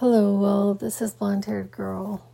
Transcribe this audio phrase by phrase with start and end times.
[0.00, 2.26] Hello, well, this is Blonde Haired Girl.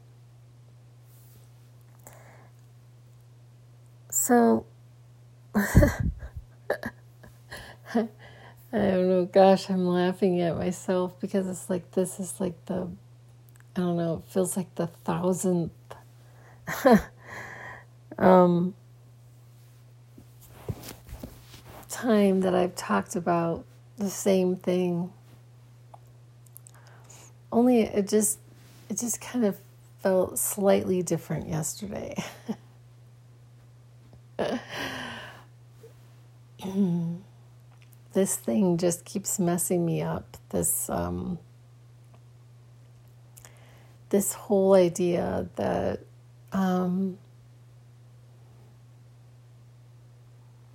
[4.09, 4.67] So,
[5.57, 5.67] I
[7.93, 12.89] don't know, gosh, I'm laughing at myself because it's like this is like the,
[13.75, 15.73] I don't know, it feels like the thousandth.
[18.19, 18.75] Um,
[21.91, 23.67] time that I've talked about
[23.99, 25.13] the same thing
[27.57, 28.39] only it just
[28.89, 29.59] it just kind of
[30.01, 32.15] felt slightly different yesterday.
[38.13, 40.37] this thing just keeps messing me up.
[40.51, 41.39] This um,
[44.11, 46.01] this whole idea that
[46.53, 47.17] um,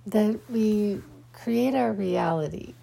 [0.04, 1.00] that we
[1.32, 2.74] create our reality,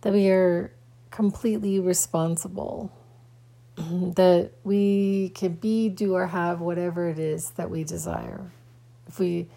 [0.00, 0.72] that we are
[1.12, 2.90] completely responsible.
[3.76, 8.50] that we can be, do, or have whatever it is that we desire.
[9.06, 9.48] If we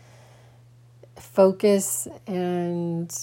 [1.18, 3.14] focus and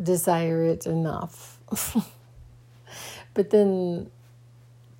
[0.00, 1.58] desire it enough,
[3.34, 4.10] but then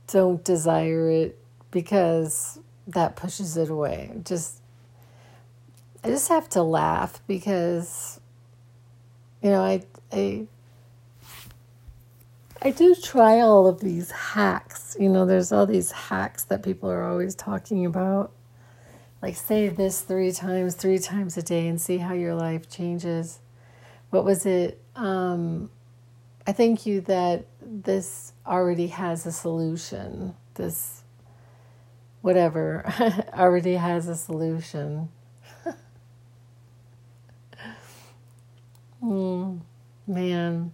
[0.08, 1.38] don't desire it
[1.70, 4.12] because that pushes it away.
[4.24, 4.60] Just,
[6.02, 8.20] I just have to laugh because,
[9.40, 10.46] you know, I, I,
[12.64, 14.96] I do try all of these hacks.
[14.98, 18.32] You know, there's all these hacks that people are always talking about.
[19.20, 23.40] Like, say this three times, three times a day, and see how your life changes.
[24.08, 24.80] What was it?
[24.96, 25.70] Um,
[26.46, 30.34] I thank you that this already has a solution.
[30.54, 31.02] This,
[32.22, 32.86] whatever,
[33.34, 35.10] already has a solution.
[39.02, 39.60] mm,
[40.06, 40.72] man.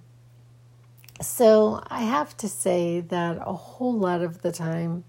[1.21, 5.05] So I have to say that a whole lot of the time,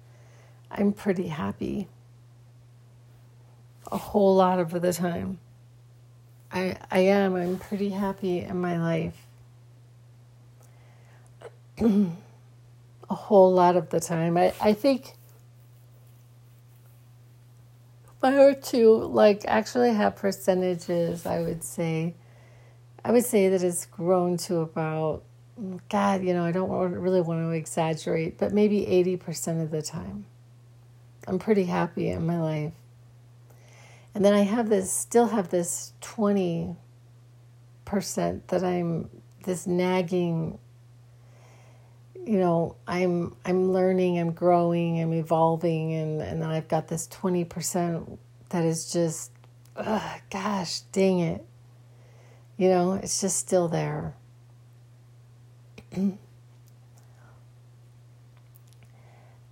[0.69, 1.87] I'm pretty happy.
[3.91, 5.39] A whole lot of the time.
[6.51, 7.35] I, I am.
[7.35, 9.25] I'm pretty happy in my life.
[11.79, 14.35] a whole lot of the time.
[14.35, 15.13] I, I think
[18.05, 22.15] if I were to like actually have percentages, I would say
[23.03, 25.23] I would say that it's grown to about
[25.89, 30.25] God, you know, I don't really want to exaggerate, but maybe 80% of the time.
[31.27, 32.73] I'm pretty happy in my life.
[34.15, 36.75] And then I have this, still have this 20%
[38.47, 39.09] that I'm,
[39.43, 40.57] this nagging,
[42.25, 47.07] you know, I'm, I'm learning, I'm growing, I'm evolving, and, and then I've got this
[47.07, 48.17] 20%
[48.49, 49.31] that is just,
[49.75, 51.45] ugh, gosh, dang it.
[52.57, 54.15] You know, it's just still there.
[55.97, 56.17] I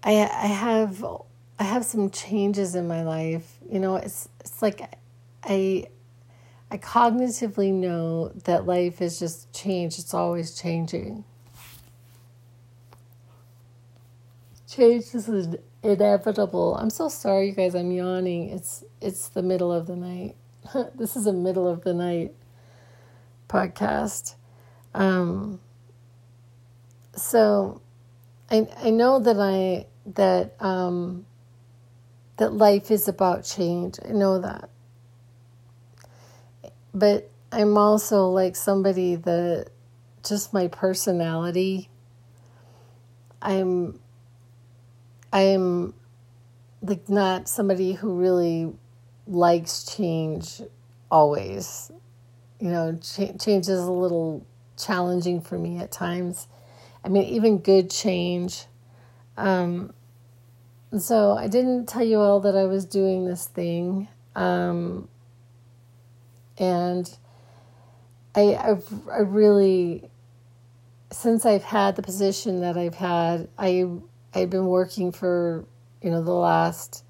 [0.04, 1.04] I have
[1.60, 3.58] I have some changes in my life.
[3.70, 4.82] You know, it's it's like
[5.44, 5.88] I
[6.72, 10.00] I cognitively know that life is just change.
[10.00, 11.26] It's always changing.
[14.70, 16.76] Change is inevitable.
[16.76, 17.76] I'm so sorry, you guys.
[17.76, 18.50] I'm yawning.
[18.50, 20.36] It's it's the middle of the night.
[20.96, 22.34] this is a middle of the night
[23.50, 24.36] podcast.
[24.94, 25.60] Um,
[27.16, 27.82] so
[28.50, 31.26] I I know that I that um
[32.38, 34.00] that life is about change.
[34.08, 34.70] I know that.
[36.94, 39.70] But I'm also like somebody that
[40.24, 41.90] just my personality
[43.42, 44.00] I'm
[45.32, 45.94] I'm
[46.82, 48.74] like not somebody who really
[49.28, 50.62] likes change
[51.12, 51.92] always.
[52.60, 54.46] You know, ch- change is a little
[54.78, 56.48] challenging for me at times.
[57.04, 58.66] I mean, even good change.
[59.38, 59.94] Um,
[60.98, 64.08] so I didn't tell you all that I was doing this thing.
[64.36, 65.08] Um,
[66.58, 67.10] and
[68.36, 70.10] I, I've, I really,
[71.12, 73.88] since I've had the position that I've had, I,
[74.34, 75.66] I've been working for,
[76.02, 77.06] you know, the last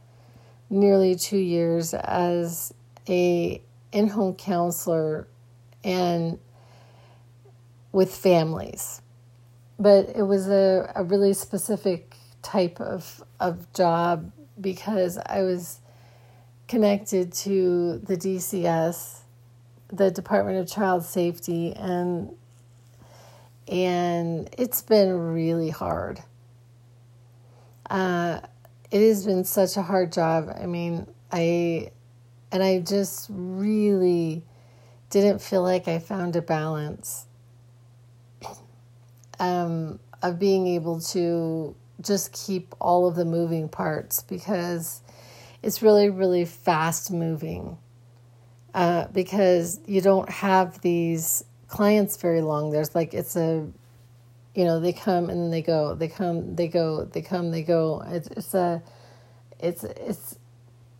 [0.69, 2.73] nearly two years as
[3.07, 3.61] a
[3.91, 5.27] in-home counselor
[5.83, 6.37] and
[7.91, 9.01] with families
[9.79, 15.79] but it was a, a really specific type of of job because I was
[16.67, 19.21] connected to the DCS,
[19.91, 22.35] the Department of Child Safety, and
[23.67, 26.21] and it's been really hard.
[27.89, 28.41] Uh,
[28.91, 30.53] it has been such a hard job.
[30.61, 31.91] I mean, I
[32.51, 34.43] and I just really
[35.09, 37.25] didn't feel like I found a balance
[39.39, 45.01] um, of being able to just keep all of the moving parts because
[45.61, 47.77] it's really, really fast moving.
[48.73, 52.71] Uh, because you don't have these clients very long.
[52.71, 53.67] There's like, it's a,
[54.53, 57.63] you know, they come and then they go, they come, they go, they come, they
[57.63, 58.03] go.
[58.07, 58.83] It's, it's a,
[59.59, 60.37] it's, it's,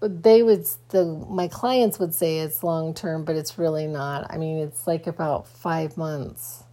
[0.01, 4.38] they would the my clients would say it's long term but it's really not i
[4.38, 6.63] mean it's like about five months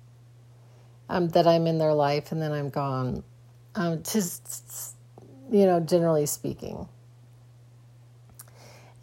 [1.09, 3.23] um, that i'm in their life and then i'm gone
[3.75, 4.95] um, just
[5.51, 6.89] you know generally speaking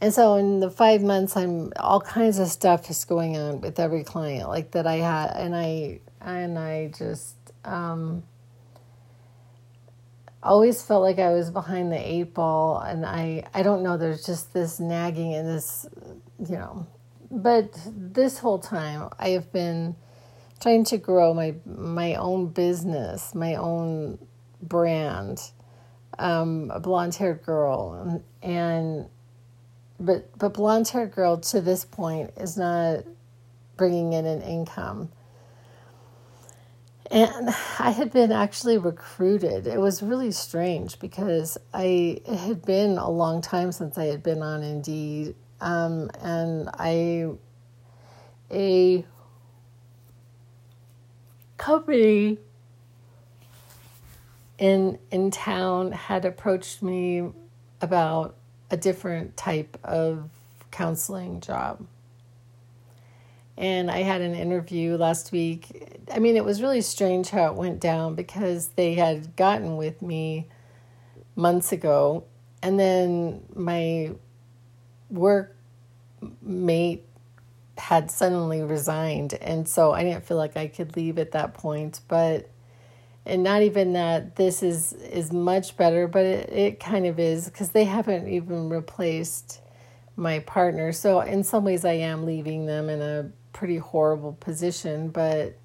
[0.02, 3.80] and so in the five months i'm all kinds of stuff is going on with
[3.80, 7.36] every client like that i had and i and i just
[7.66, 8.24] um,
[10.44, 13.98] always felt like I was behind the eight ball, and I I don't know.
[13.98, 15.86] There's just this nagging and this,
[16.48, 16.88] you know.
[17.32, 19.96] But this whole time, I have been
[20.64, 24.18] trying to grow my my own business, my own
[24.62, 25.52] brand,
[26.18, 29.10] um, a blonde haired girl, and,
[30.00, 33.04] but but blonde haired girl to this point is not
[33.76, 35.12] bringing in an income.
[37.12, 39.68] And I had been actually recruited.
[39.68, 44.24] It was really strange because I it had been a long time since I had
[44.24, 47.32] been on Indeed, um, and I
[48.50, 49.06] a
[51.64, 52.38] company
[54.58, 57.24] in in town had approached me
[57.80, 58.36] about
[58.70, 60.30] a different type of
[60.72, 61.86] counseling job
[63.58, 66.02] and I had an interview last week.
[66.12, 70.02] I mean, it was really strange how it went down because they had gotten with
[70.02, 70.48] me
[71.36, 72.26] months ago,
[72.62, 74.12] and then my
[75.10, 75.56] work
[76.42, 77.06] mate
[77.78, 82.02] had suddenly resigned, and so I didn't feel like I could leave at that point.
[82.08, 82.50] But
[83.26, 87.46] and not even that this is is much better, but it, it kind of is
[87.46, 89.62] because they haven't even replaced
[90.16, 90.92] my partner.
[90.92, 95.58] So in some ways, I am leaving them in a pretty horrible position, but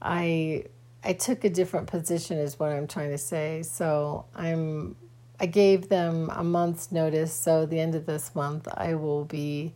[0.00, 0.64] I
[1.02, 3.62] I took a different position is what I'm trying to say.
[3.62, 4.96] So I'm
[5.38, 9.74] I gave them a month's notice, so the end of this month I will be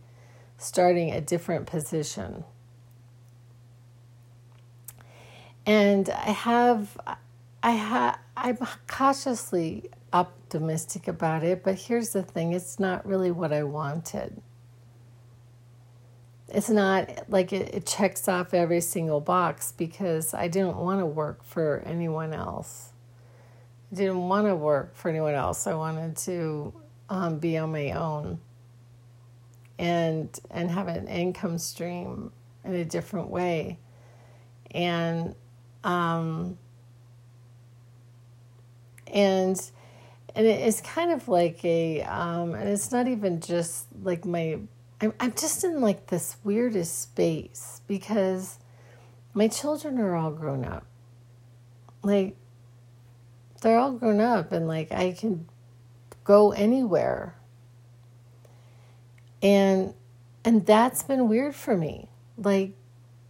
[0.65, 2.43] starting a different position.
[5.65, 6.97] And I have
[7.63, 8.57] I have I'm
[8.87, 14.41] cautiously optimistic about it, but here's the thing, it's not really what I wanted
[16.55, 21.05] it's not like it, it checks off every single box because I didn't want to
[21.05, 22.93] work for anyone else.
[23.91, 25.67] I didn't want to work for anyone else.
[25.67, 26.73] I wanted to
[27.09, 28.39] um, be on my own
[29.77, 32.31] and and have an income stream
[32.63, 33.79] in a different way.
[34.71, 35.35] And
[35.83, 36.57] um,
[39.07, 39.59] and
[40.35, 44.59] and it's kind of like a um, and it's not even just like my
[45.01, 48.59] I'm, I'm just in like this weirdest space because
[49.33, 50.85] my children are all grown up.
[52.01, 52.35] Like,
[53.61, 55.47] they're all grown up and like I can
[56.23, 57.34] go anywhere.
[59.45, 59.93] And
[60.43, 62.09] and that's been weird for me.
[62.35, 62.71] Like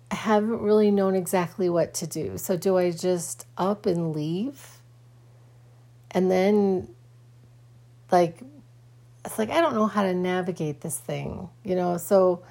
[0.09, 2.37] I haven't really known exactly what to do.
[2.37, 4.79] So do I just up and leave?
[6.11, 6.87] And then
[8.11, 8.39] like
[9.25, 11.97] it's like I don't know how to navigate this thing, you know.
[11.97, 12.43] So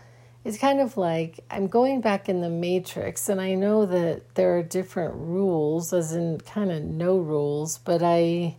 [0.44, 4.58] it's kind of like I'm going back in the matrix, and I know that there
[4.58, 8.56] are different rules, as in kind of no rules, but I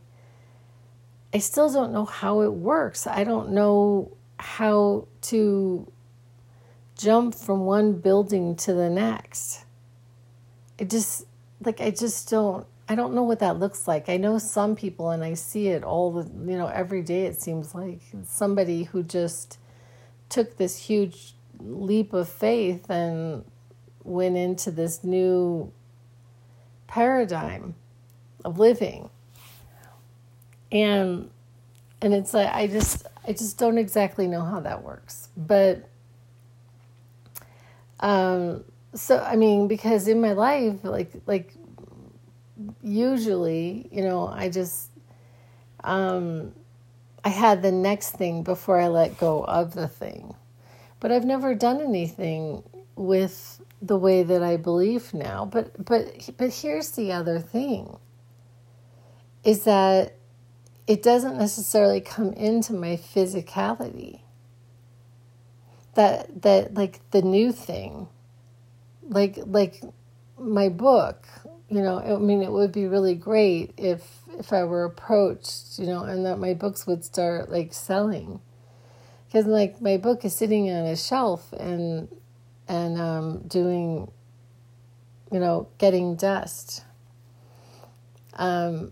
[1.32, 3.06] I still don't know how it works.
[3.06, 5.92] I don't know how to
[6.98, 9.66] jump from one building to the next.
[10.78, 11.26] It just
[11.64, 14.10] like I just don't I don't know what that looks like.
[14.10, 17.26] I know some people, and I see it all the, you know, every day.
[17.26, 19.58] It seems like somebody who just
[20.30, 23.44] took this huge leap of faith and
[24.04, 25.72] went into this new
[26.88, 27.74] paradigm
[28.44, 29.10] of living.
[30.72, 31.32] And
[32.02, 35.30] and it's like I just I just don't exactly know how that works.
[35.36, 35.90] But
[38.00, 38.64] um
[38.94, 41.54] so I mean because in my life like like
[42.82, 44.90] usually, you know, I just
[45.84, 46.54] um,
[47.24, 50.36] I had the next thing before I let go of the thing.
[51.00, 52.64] But I've never done anything
[52.96, 55.46] with the way that I believe now.
[55.46, 57.98] But but but here's the other thing
[59.44, 60.15] is that
[60.88, 64.22] it doesn't necessarily come into my physicality.
[65.96, 68.08] That that like the new thing.
[69.08, 69.82] Like like
[70.38, 71.26] my book
[71.70, 74.02] you know, I mean, it would be really great if
[74.38, 78.40] if I were approached, you know, and that my books would start like selling,
[79.28, 82.08] because like my book is sitting on a shelf and
[82.68, 84.12] and um, doing,
[85.32, 86.84] you know, getting dust.
[88.34, 88.92] Um,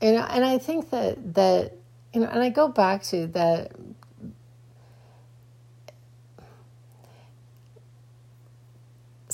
[0.00, 1.74] you know, and I think that that
[2.12, 3.72] you know, and I go back to that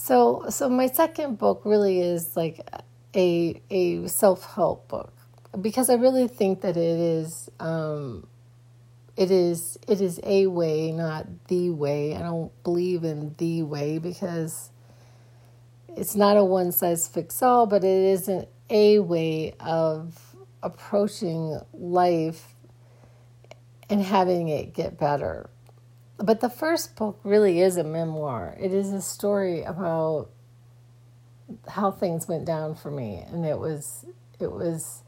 [0.06, 2.60] So, so my second book really is like
[3.16, 5.12] a a self help book
[5.60, 8.24] because I really think that it is um,
[9.16, 12.14] it is it is a way, not the way.
[12.14, 14.70] I don't believe in the way because
[15.96, 20.25] it's not a one size fits all, but it isn't a way of
[20.66, 22.54] approaching life
[23.88, 25.48] and having it get better
[26.18, 28.56] but the first book really is a memoir.
[28.58, 30.30] It is a story about
[31.68, 34.06] how things went down for me, and it was
[34.40, 35.02] it was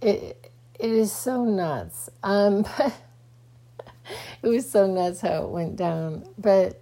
[0.00, 2.08] it it is so nuts.
[2.22, 2.66] Um,
[4.42, 6.81] it was so nuts how it went down, but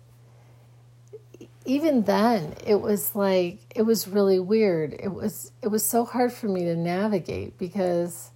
[1.65, 4.95] even then it was like it was really weird.
[4.99, 8.31] It was it was so hard for me to navigate because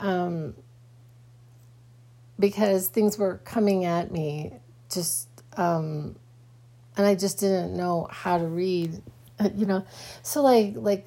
[0.00, 0.54] um
[2.38, 4.52] because things were coming at me
[4.92, 6.16] just um,
[6.96, 9.00] and I just didn't know how to read
[9.54, 9.84] you know?
[10.22, 11.06] So like like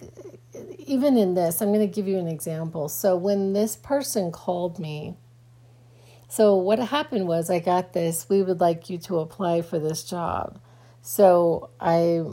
[0.80, 2.88] even in this I'm going to give you an example.
[2.88, 5.16] So when this person called me
[6.28, 10.04] so what happened was I got this we would like you to apply for this
[10.04, 10.60] job
[11.08, 12.24] so I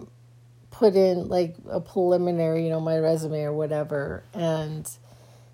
[0.70, 4.90] put in like a preliminary you know my resume or whatever and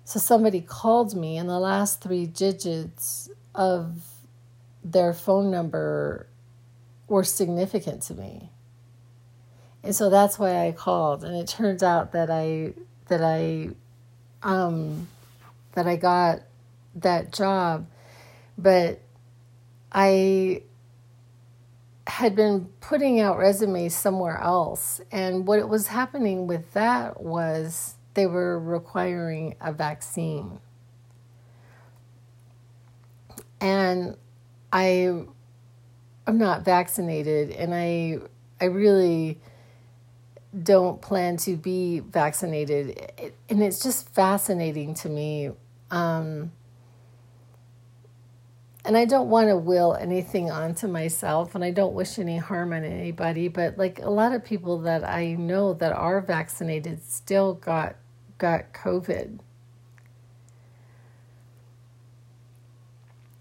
[0.09, 4.01] so somebody called me and the last three digits of
[4.83, 6.25] their phone number
[7.07, 8.49] were significant to me.
[9.83, 12.73] And so that's why I called and it turns out that I
[13.07, 13.69] that I
[14.41, 15.07] um
[15.73, 16.39] that I got
[16.95, 17.85] that job
[18.57, 18.99] but
[19.91, 20.63] I
[22.09, 24.99] had been putting out resumes somewhere else.
[25.11, 30.59] And what was happening with that was they were requiring a vaccine.
[33.61, 34.17] And
[34.73, 35.23] I
[36.25, 38.19] I'm not vaccinated and I
[38.59, 39.39] I really
[40.63, 43.33] don't plan to be vaccinated.
[43.49, 45.51] And it's just fascinating to me.
[45.91, 46.51] Um,
[48.89, 52.73] and I don't want to will anything onto myself and I don't wish any harm
[52.73, 57.53] on anybody but like a lot of people that I know that are vaccinated still
[57.53, 57.97] got
[58.39, 59.41] got covid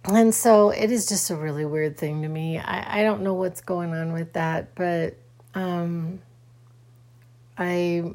[0.04, 2.58] and so it is just a really weird thing to me.
[2.58, 5.16] I, I don't know what's going on with that, but
[5.54, 6.20] um,
[7.58, 8.12] I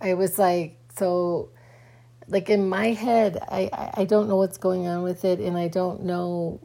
[0.00, 1.48] I was like so
[2.28, 5.68] like in my head I, I don't know what's going on with it and I
[5.68, 6.60] don't know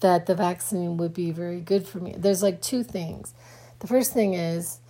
[0.00, 2.14] that the vaccine would be very good for me.
[2.16, 3.34] There's like two things.
[3.78, 4.80] The first thing is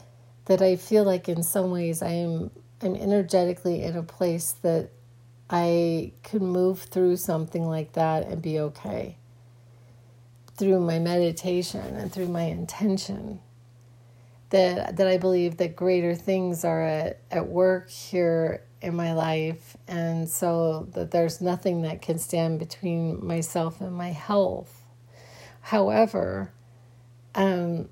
[0.46, 2.50] that I feel like in some ways I am
[2.82, 4.90] I'm energetically in a place that
[5.48, 9.16] I could move through something like that and be okay
[10.56, 13.40] through my meditation and through my intention.
[14.50, 19.76] That, that I believe that greater things are at, at work here in my life,
[19.86, 24.82] and so that there's nothing that can stand between myself and my health.
[25.60, 26.52] However,
[27.34, 27.88] um,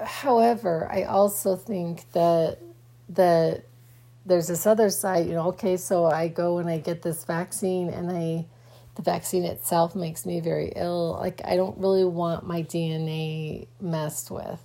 [0.00, 2.58] however, I also think that
[3.10, 3.64] that
[4.26, 7.90] there's this other side, you know, okay, so I go and I get this vaccine
[7.90, 8.46] and I
[8.94, 11.18] the vaccine itself makes me very ill.
[11.20, 14.60] Like I don't really want my DNA messed with.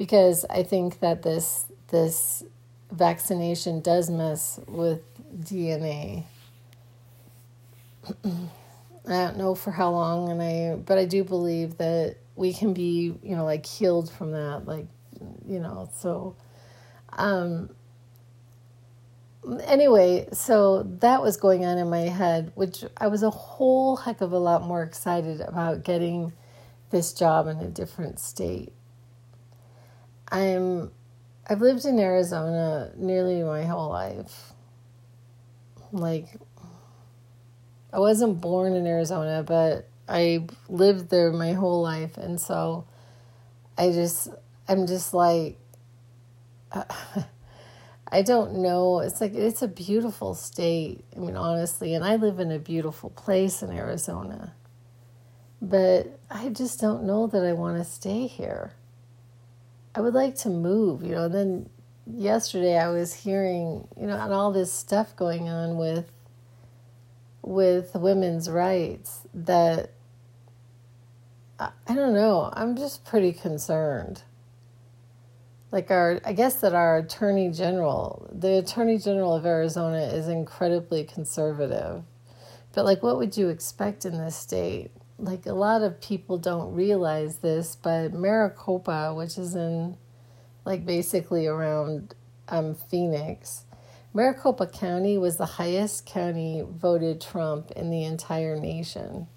[0.00, 2.42] Because I think that this this
[2.90, 5.02] vaccination does mess with
[5.44, 6.24] DNA.
[8.24, 8.46] I
[9.04, 13.14] don't know for how long and I but I do believe that we can be,
[13.22, 14.86] you know, like healed from that like
[15.46, 16.34] you know, so
[17.12, 17.68] um
[19.66, 24.22] anyway, so that was going on in my head, which I was a whole heck
[24.22, 26.32] of a lot more excited about getting
[26.88, 28.72] this job in a different state.
[30.30, 30.90] I'm
[31.48, 34.52] I've lived in Arizona nearly my whole life.
[35.92, 36.26] Like
[37.92, 42.86] I wasn't born in Arizona, but I lived there my whole life and so
[43.78, 44.28] I just
[44.68, 45.58] I'm just like
[46.72, 46.84] uh,
[48.12, 49.00] I don't know.
[49.00, 51.04] It's like it's a beautiful state.
[51.16, 54.54] I mean, honestly, and I live in a beautiful place in Arizona.
[55.62, 58.72] but I just don't know that I want to stay here.
[59.94, 61.24] I would like to move, you know.
[61.24, 61.70] And Then
[62.06, 66.10] yesterday I was hearing, you know, and all this stuff going on with
[67.42, 69.92] with women's rights that
[71.58, 74.22] I, I don't know, I'm just pretty concerned.
[75.72, 81.04] Like our I guess that our attorney general, the attorney general of Arizona is incredibly
[81.04, 82.04] conservative.
[82.72, 84.90] But like what would you expect in this state?
[85.20, 89.96] Like a lot of people don't realize this, but Maricopa, which is in
[90.64, 92.14] like basically around
[92.48, 93.64] um, Phoenix,
[94.12, 99.28] Maricopa County was the highest county voted Trump in the entire nation.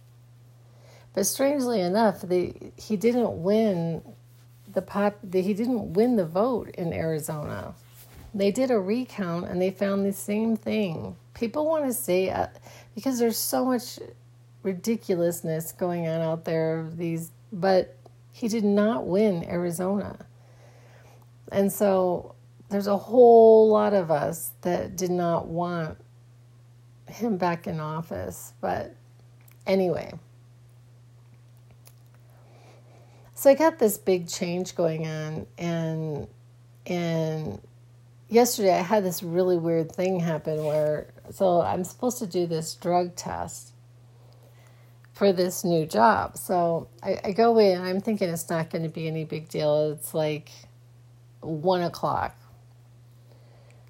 [1.14, 4.02] But strangely enough, the, he didn't win
[4.72, 5.20] the pop.
[5.24, 7.76] The, he didn't win the vote in Arizona.
[8.34, 11.16] They did a recount and they found the same thing.
[11.36, 12.48] People want to say uh,
[12.96, 14.00] because there's so much
[14.64, 16.90] ridiculousness going on out there.
[16.94, 17.98] These, but
[18.32, 20.26] he did not win Arizona,
[21.52, 22.36] and so
[22.70, 25.98] there's a whole lot of us that did not want
[27.08, 28.54] him back in office.
[28.62, 28.96] But
[29.68, 30.14] anyway.
[33.36, 36.28] So I got this big change going on and
[36.86, 37.62] and
[38.30, 42.76] yesterday I had this really weird thing happen where so I'm supposed to do this
[42.76, 43.73] drug test
[45.24, 46.38] for this new job.
[46.38, 49.92] So I, I go in, I'm thinking it's not going to be any big deal.
[49.92, 50.50] It's like
[51.40, 52.36] one o'clock.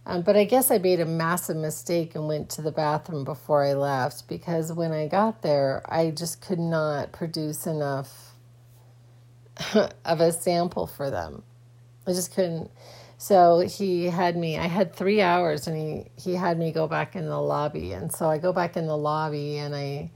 [0.05, 3.63] Um, but I guess I made a massive mistake and went to the bathroom before
[3.63, 8.33] I left because when I got there, I just could not produce enough
[9.73, 11.41] of a sample for them.
[12.05, 12.69] I just couldn't.
[13.17, 17.15] So he had me, I had three hours and he, he had me go back
[17.15, 17.93] in the lobby.
[17.93, 20.11] And so I go back in the lobby and I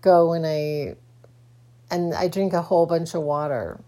[0.00, 0.96] go and I
[1.90, 3.80] and I drink a whole bunch of water.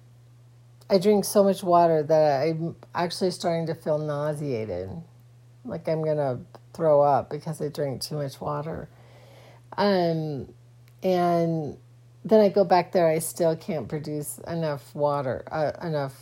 [0.91, 4.91] I drink so much water that I'm actually starting to feel nauseated.
[5.65, 6.41] Like I'm going to
[6.75, 8.89] throw up because I drink too much water.
[9.79, 10.53] Um
[11.03, 11.79] and
[12.25, 16.15] then I go back there I still can't produce enough water, uh, enough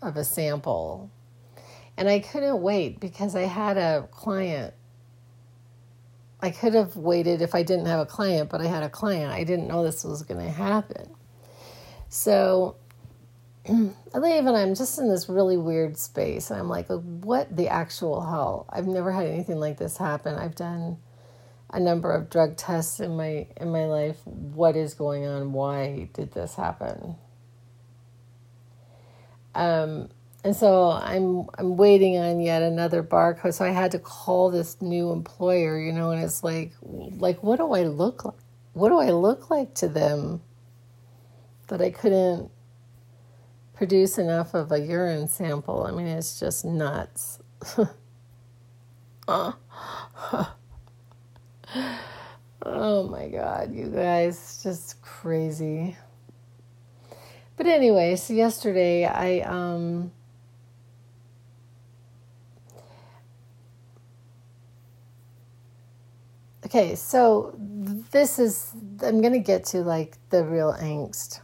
[0.00, 1.10] of a sample.
[1.96, 4.74] And I couldn't wait because I had a client
[6.42, 9.32] I could have waited if I didn't have a client, but I had a client.
[9.32, 11.08] I didn't know this was going to happen.
[12.08, 12.76] So
[13.68, 16.50] I leave and I'm just in this really weird space.
[16.50, 18.66] And I'm like, what the actual hell?
[18.68, 20.34] I've never had anything like this happen.
[20.34, 20.98] I've done
[21.70, 24.18] a number of drug tests in my in my life.
[24.26, 25.52] What is going on?
[25.52, 27.16] Why did this happen?
[29.54, 30.08] Um
[30.44, 33.54] and so I'm I'm waiting on yet another barcode.
[33.54, 37.58] So I had to call this new employer, you know, and it's like like what
[37.58, 38.34] do I look like?
[38.72, 40.40] What do I look like to them
[41.68, 42.50] that I couldn't
[43.74, 45.84] produce enough of a urine sample?
[45.84, 47.38] I mean, it's just nuts.
[49.28, 49.54] oh
[53.08, 55.96] my god, you guys, just crazy.
[57.56, 60.10] But anyway, so yesterday I um
[66.74, 71.40] Okay, so this is, I'm going to get to like the real angst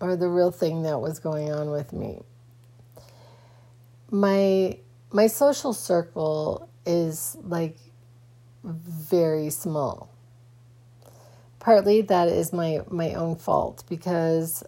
[0.00, 2.20] or the real thing that was going on with me.
[4.12, 4.78] My
[5.10, 7.78] my social circle is like
[8.62, 10.08] very small.
[11.58, 14.62] Partly that is my my own fault because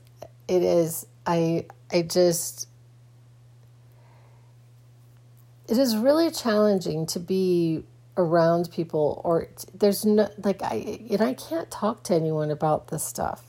[0.49, 2.67] it is I I just
[5.69, 7.85] it is really challenging to be
[8.21, 13.03] around people or there's no like I and I can't talk to anyone about this
[13.03, 13.43] stuff.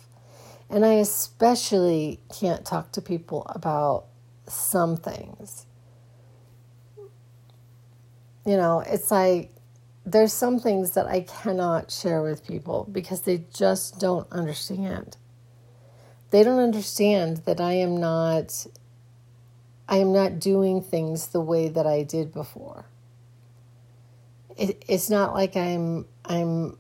[0.69, 4.05] And I especially can't talk to people about
[4.47, 5.65] some things.
[8.45, 9.51] You know, it's like
[10.05, 15.17] there's some things that I cannot share with people because they just don't understand.
[16.31, 18.65] They don't understand that I am not
[19.89, 22.85] I am not doing things the way that I did before
[24.61, 26.77] it, it's not like I'm I'm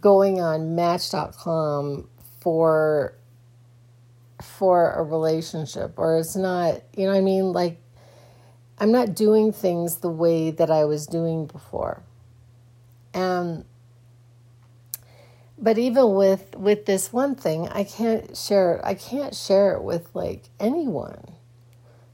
[0.00, 2.08] going on match.com
[2.40, 3.14] for
[4.42, 7.80] for a relationship or it's not you know what I mean like
[8.78, 12.02] I'm not doing things the way that I was doing before.
[13.12, 13.64] And
[15.56, 18.80] but even with with this one thing, I can't share it.
[18.84, 21.36] I can't share it with like anyone.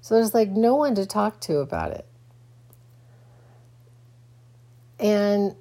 [0.02, 2.06] So there's like no one to talk to about it.
[5.00, 5.56] And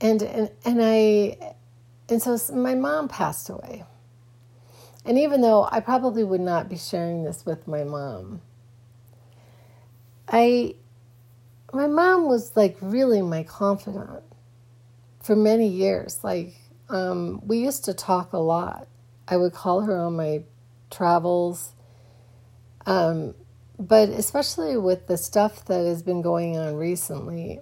[0.00, 1.54] and and, and I
[2.08, 3.84] and so my mom passed away.
[5.06, 8.40] And even though I probably would not be sharing this with my mom,
[10.28, 10.76] I
[11.72, 14.22] my mom was like really my confidant
[15.20, 16.20] for many years.
[16.22, 16.54] Like
[16.88, 18.88] um, we used to talk a lot.
[19.26, 20.44] I would call her on my
[20.90, 21.72] travels.
[22.86, 23.34] Um,
[23.78, 27.60] but especially with the stuff that has been going on recently,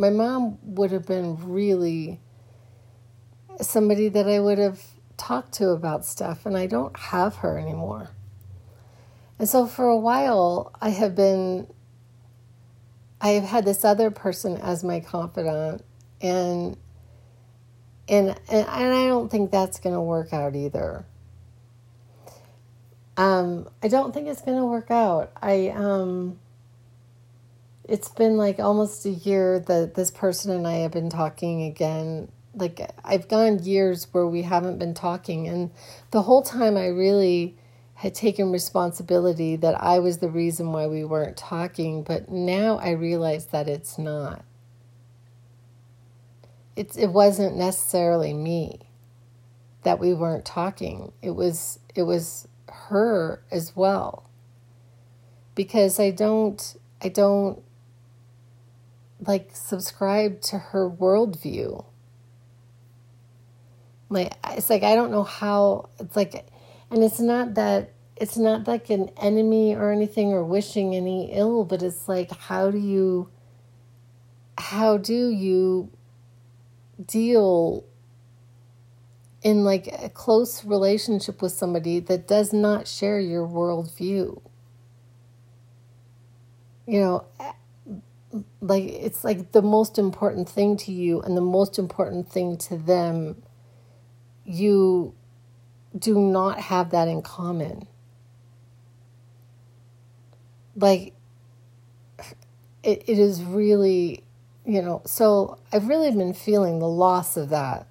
[0.00, 2.20] my mom would have been really
[3.60, 4.82] somebody that I would have
[5.18, 8.08] talked to about stuff, and I don't have her anymore.
[9.38, 11.66] And so for a while, I have been,
[13.20, 15.84] I have had this other person as my confidant,
[16.22, 16.78] and
[18.08, 21.04] and and, I don't think that's going to work out either.
[23.18, 25.30] Um, I don't think it's going to work out.
[25.42, 26.38] I um,
[27.90, 32.30] it's been like almost a year that this person and I have been talking again
[32.54, 35.72] like I've gone years where we haven't been talking and
[36.12, 37.56] the whole time I really
[37.94, 42.92] had taken responsibility that I was the reason why we weren't talking, but now I
[42.92, 44.44] realize that it's not.
[46.76, 48.80] It's it wasn't necessarily me
[49.82, 51.12] that we weren't talking.
[51.22, 54.30] It was it was her as well.
[55.54, 57.62] Because I don't I don't
[59.26, 61.84] like subscribe to her worldview
[64.10, 66.46] like it's like I don't know how it's like
[66.90, 71.64] and it's not that it's not like an enemy or anything or wishing any ill,
[71.64, 73.30] but it's like how do you
[74.58, 75.90] how do you
[77.06, 77.84] deal
[79.42, 84.42] in like a close relationship with somebody that does not share your worldview?
[86.86, 87.24] You know,
[88.60, 92.76] like it's like the most important thing to you and the most important thing to
[92.76, 93.42] them
[94.44, 95.14] you
[95.96, 97.86] do not have that in common.
[100.76, 101.14] Like,
[102.82, 104.24] it, it is really,
[104.64, 107.86] you know, so I've really been feeling the loss of that.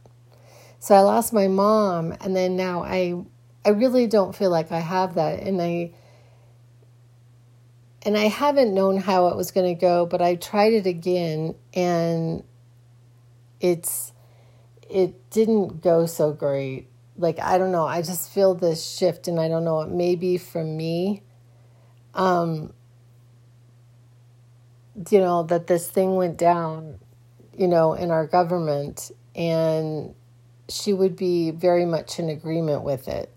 [0.79, 3.15] So I lost my mom, and then now I,
[3.65, 5.91] I really don't feel like I have that, and I,
[8.03, 11.55] and I haven't known how it was going to go, but I tried it again,
[11.73, 12.43] and
[13.59, 14.13] it's
[14.89, 16.87] it didn't go so great.
[17.17, 17.85] Like, I don't know.
[17.85, 19.81] I just feel this shift, and I don't know.
[19.81, 21.23] It may be from me.
[22.13, 22.73] Um,
[25.09, 26.99] you know, that this thing went down,
[27.57, 30.15] you know, in our government, and
[30.69, 33.31] she would be very much in agreement with it.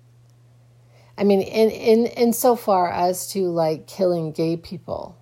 [1.23, 5.17] I mean, in in in so far as to like killing gay people,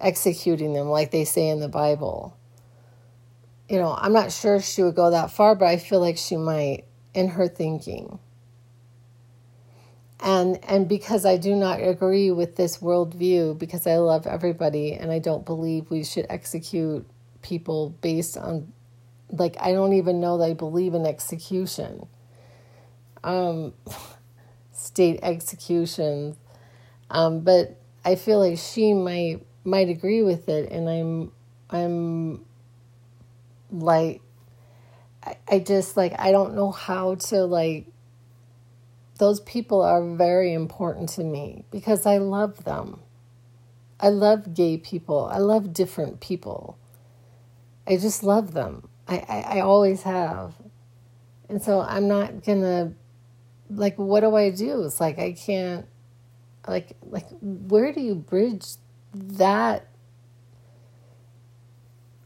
[0.00, 2.36] executing them like they say in the Bible
[3.68, 6.36] you know, I'm not sure she would go that far, but I feel like she
[6.36, 8.18] might in her thinking.
[10.20, 15.10] And and because I do not agree with this worldview, because I love everybody and
[15.10, 17.06] I don't believe we should execute
[17.42, 18.72] people based on
[19.30, 22.06] like I don't even know that I believe in execution.
[23.22, 23.72] Um
[24.74, 26.36] state executions.
[27.10, 31.32] Um, but I feel like she might might agree with it and I'm
[31.70, 32.44] I'm
[33.70, 34.20] like
[35.22, 37.86] I, I just like I don't know how to like
[39.18, 43.00] those people are very important to me because I love them.
[44.00, 45.26] I love gay people.
[45.26, 46.78] I love different people.
[47.86, 48.88] I just love them.
[49.06, 50.54] I, I, I always have.
[51.48, 52.94] And so I'm not gonna
[53.70, 54.84] like what do I do?
[54.84, 55.86] It's like I can't
[56.66, 58.66] like like where do you bridge
[59.14, 59.88] that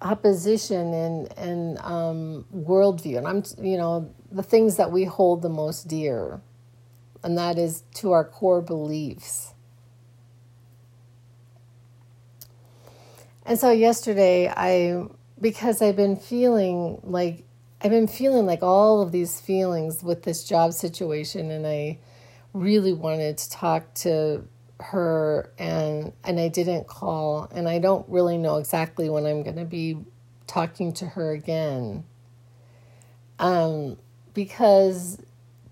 [0.00, 5.48] opposition and and um, worldview, and I'm you know the things that we hold the
[5.48, 6.40] most dear,
[7.22, 9.54] and that is to our core beliefs.
[13.44, 15.04] And so yesterday, I
[15.40, 17.44] because I've been feeling like
[17.80, 21.98] I've been feeling like all of these feelings with this job situation, and I
[22.52, 24.44] really wanted to talk to
[24.80, 29.56] her and and I didn't call and I don't really know exactly when I'm going
[29.56, 29.98] to be
[30.46, 32.04] talking to her again.
[33.38, 33.96] Um
[34.34, 35.20] because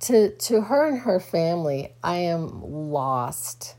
[0.01, 3.77] to to her and her family, I am lost.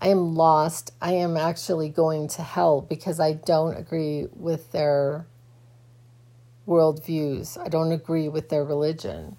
[0.00, 0.92] I am lost.
[1.00, 5.26] I am actually going to hell because I don't agree with their
[6.68, 7.58] worldviews.
[7.58, 9.36] I don't agree with their religion.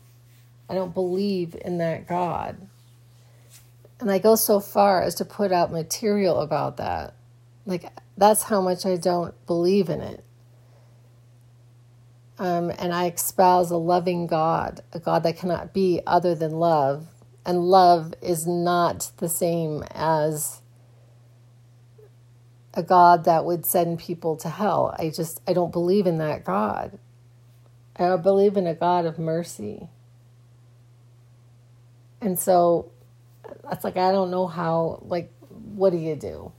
[0.67, 2.67] I don't believe in that God.
[3.99, 7.13] And I go so far as to put out material about that.
[7.65, 7.85] Like,
[8.17, 10.23] that's how much I don't believe in it.
[12.37, 17.07] Um, and I espouse a loving God, a God that cannot be other than love.
[17.45, 20.61] And love is not the same as
[22.73, 24.95] a God that would send people to hell.
[24.97, 26.97] I just, I don't believe in that God.
[27.99, 29.87] I believe in a God of mercy.
[32.21, 32.91] And so
[33.63, 36.51] that's like, I don't know how, like, what do you do?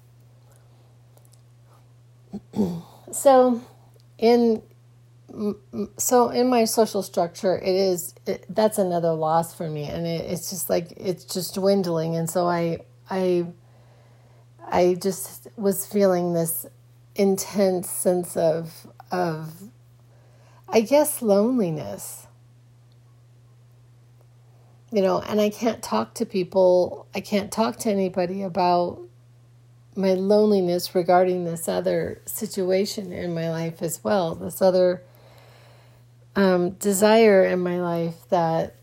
[3.12, 3.60] so,
[4.18, 4.62] in
[5.96, 10.24] so in my social structure it is it, that's another loss for me and it,
[10.30, 12.78] it's just like it's just dwindling and so i
[13.10, 13.46] i
[14.70, 16.66] i just was feeling this
[17.14, 19.52] intense sense of of
[20.72, 22.26] i guess loneliness.
[24.92, 29.00] You know and i can't talk to people i can't talk to anybody about
[29.94, 35.02] my loneliness regarding this other situation in my life as well this other
[36.34, 38.74] um, desire in my life that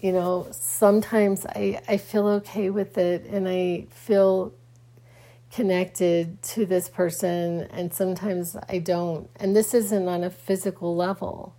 [0.00, 4.52] you know sometimes I, I feel okay with it and i feel
[5.52, 9.30] connected to this person and sometimes i don't.
[9.36, 11.54] And this isn't on a physical level.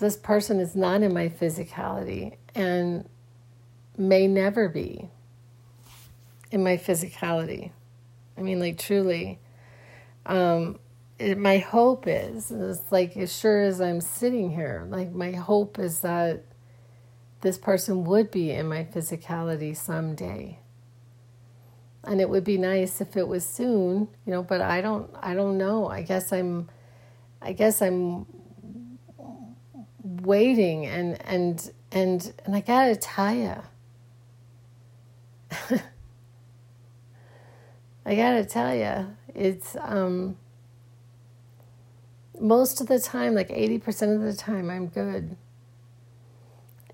[0.00, 3.08] This person is not in my physicality and
[3.96, 5.08] may never be
[6.50, 7.70] in my physicality.
[8.36, 9.38] I mean like truly
[10.26, 10.78] um,
[11.18, 15.78] it, my hope is, is like as sure as I'm sitting here, like my hope
[15.78, 16.44] is that
[17.42, 20.58] this person would be in my physicality someday.
[22.06, 25.34] And it would be nice if it was soon, you know, but I don't I
[25.34, 25.88] don't know.
[25.88, 26.68] I guess I'm
[27.40, 28.26] I guess I'm
[30.02, 33.56] waiting and and and and I got to tell you
[38.06, 40.36] I got to tell you it's um
[42.40, 45.36] most of the time, like 80% of the time, I'm good.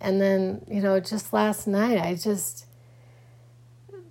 [0.00, 2.66] And then, you know, just last night, I just,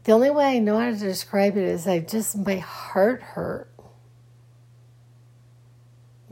[0.04, 3.70] the only way I know how to describe it is I just, my heart hurt.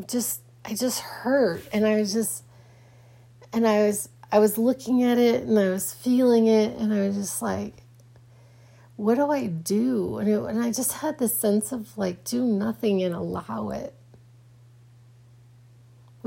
[0.07, 1.63] Just, I just hurt.
[1.71, 2.43] And I was just,
[3.51, 7.07] and I was, I was looking at it and I was feeling it and I
[7.07, 7.83] was just like,
[8.95, 10.17] what do I do?
[10.17, 13.93] And, it, and I just had this sense of like, do nothing and allow it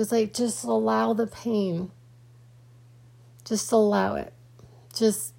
[0.00, 1.90] was like, just allow the pain.
[3.44, 4.32] Just allow it.
[4.94, 5.34] Just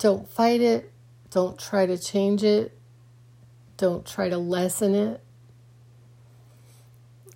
[0.00, 0.90] don't fight it.
[1.30, 2.76] Don't try to change it.
[3.76, 5.22] Don't try to lessen it.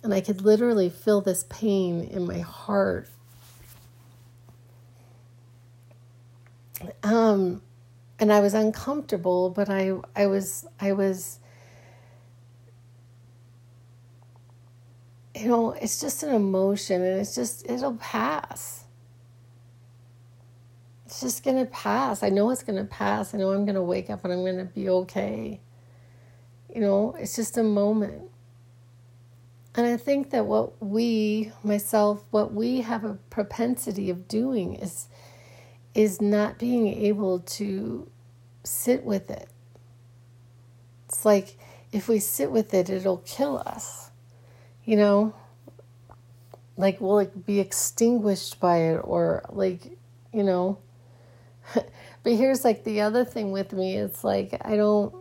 [0.03, 3.07] And I could literally feel this pain in my heart.
[7.03, 7.61] Um,
[8.19, 11.39] and I was uncomfortable, but I, I was, I was
[15.35, 18.84] you know, it's just an emotion and it's just, it'll pass.
[21.15, 22.23] It's just going to pass.
[22.23, 23.33] I know it's going to pass.
[23.33, 25.61] I know I'm going to wake up and I'm going to be okay.
[26.73, 28.29] You know, it's just a moment.
[29.75, 35.07] And I think that what we, myself, what we have a propensity of doing is
[35.93, 38.09] is not being able to
[38.65, 39.47] sit with it.
[41.07, 41.57] It's like
[41.93, 44.05] if we sit with it, it'll kill us
[44.85, 45.33] you know
[46.77, 49.97] like we'll it be extinguished by it or like
[50.31, 50.77] you know
[52.23, 55.13] but here's like the other thing with me it's like i don't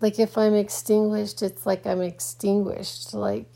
[0.00, 3.48] like if i'm extinguished it's like i'm extinguished like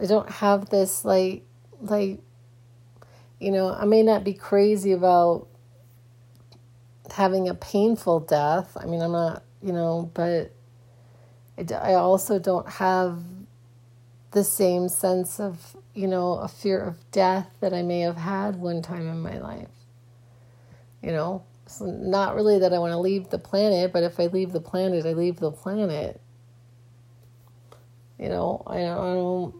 [0.00, 1.44] i don't have this like
[1.80, 2.20] like
[3.40, 5.46] you know i may not be crazy about
[7.14, 10.52] having a painful death i mean i'm not you know but
[11.58, 13.22] I also don't have
[14.32, 18.56] the same sense of, you know, a fear of death that I may have had
[18.56, 19.68] one time in my life.
[21.06, 24.26] You know, so not really that I want to leave the planet, but if I
[24.26, 26.20] leave the planet, I leave the planet.
[28.18, 29.54] You know, I don't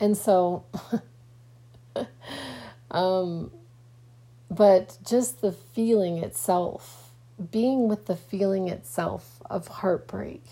[0.00, 0.64] and so,
[2.90, 3.50] um,
[4.50, 7.10] but just the feeling itself,
[7.50, 10.44] being with the feeling itself of heartbreak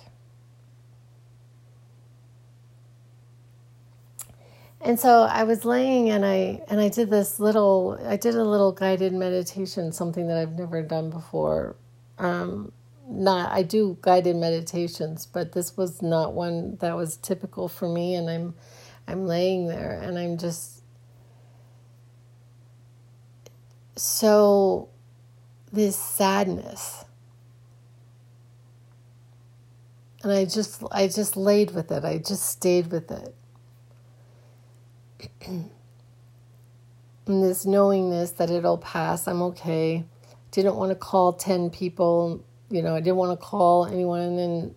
[4.86, 8.44] And so I was laying and I and I did this little I did a
[8.44, 11.76] little guided meditation, something that I've never done before.
[12.18, 12.72] Um,
[13.08, 18.14] not I do guided meditations, but this was not one that was typical for me
[18.14, 18.54] and I'm
[19.08, 20.82] I'm laying there and I'm just
[23.96, 24.88] so
[25.72, 27.04] this sadness
[30.22, 32.04] And I just I just laid with it.
[32.04, 33.34] I just stayed with it.
[35.46, 35.70] and
[37.26, 40.04] this knowingness that it'll pass, I'm okay.
[40.50, 44.74] Didn't want to call 10 people, you know, I didn't want to call anyone and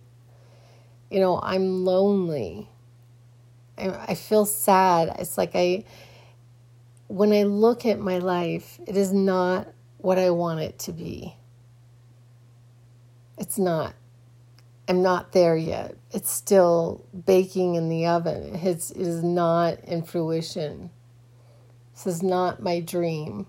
[1.10, 2.68] you know, I'm lonely.
[3.76, 5.14] I, I feel sad.
[5.18, 5.84] It's like I
[7.08, 9.66] when I look at my life, it is not
[9.98, 11.34] what I want it to be.
[13.36, 13.94] It's not.
[14.90, 15.94] I'm not there yet.
[16.10, 18.56] It's still baking in the oven.
[18.56, 20.90] It's, it is not in fruition.
[21.94, 23.46] This is not my dream.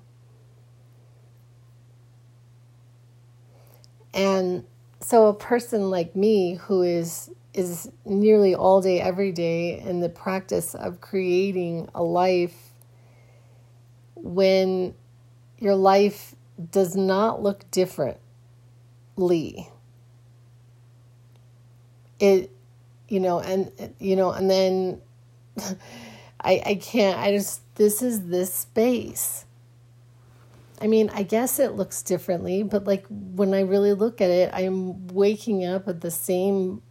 [4.13, 4.65] And
[4.99, 10.09] so a person like me who is is nearly all day every day in the
[10.09, 12.75] practice of creating a life
[14.13, 14.93] when
[15.57, 16.35] your life
[16.69, 19.71] does not look differently
[22.21, 22.51] it
[23.07, 25.01] you know and you know and then
[26.41, 29.45] i i can't i just this is this space
[30.81, 34.49] i mean i guess it looks differently but like when i really look at it
[34.53, 36.81] i'm waking up at the same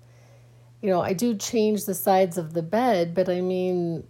[0.80, 4.04] you know i do change the sides of the bed but i mean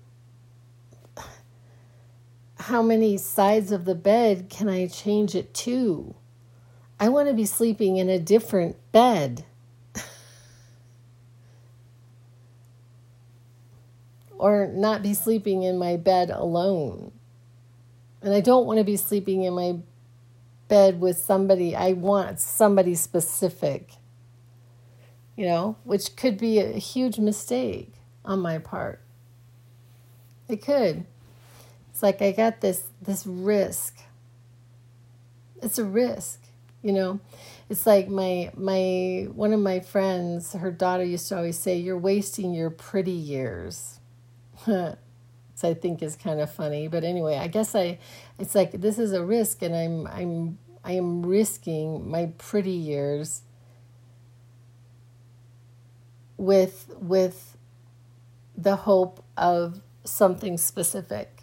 [2.61, 6.15] how many sides of the bed can I change it to?
[6.99, 9.45] I want to be sleeping in a different bed.
[14.41, 17.13] Or not be sleeping in my bed alone.
[18.23, 19.77] And I don't want to be sleeping in my
[20.67, 23.91] bed with somebody, I want somebody specific,
[25.37, 27.93] you know, which could be a huge mistake
[28.25, 29.01] on my part.
[30.49, 31.05] It could.
[31.91, 33.99] It's like I got this this risk.
[35.63, 36.41] It's a risk,
[36.83, 37.21] you know.
[37.69, 41.99] It's like my my one of my friends, her daughter used to always say, "You're
[41.99, 44.00] wasting your pretty years."
[44.69, 47.99] I think is kind of funny, but anyway, I guess I
[48.39, 53.43] it's like this is a risk and I'm I'm I am risking my pretty years
[56.37, 57.57] with with
[58.57, 61.43] the hope of something specific.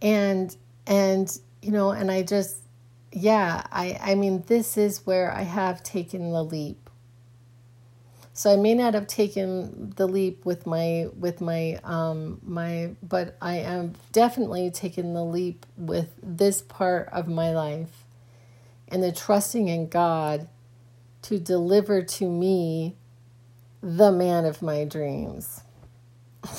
[0.00, 2.58] And and you know and i just
[3.12, 6.81] yeah i i mean this is where i have taken the leap
[8.42, 13.36] so i may not have taken the leap with my with my um my but
[13.40, 18.02] i am definitely taking the leap with this part of my life
[18.88, 20.48] and the trusting in god
[21.22, 22.96] to deliver to me
[23.80, 25.60] the man of my dreams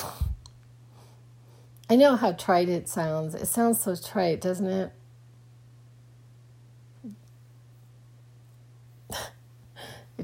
[1.89, 3.35] I know how trite it sounds.
[3.35, 4.93] It sounds so trite, doesn't it?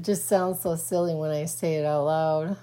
[0.00, 2.56] It just sounds so silly when I say it out loud.